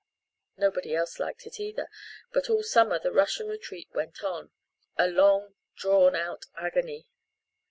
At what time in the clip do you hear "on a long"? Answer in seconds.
4.23-5.53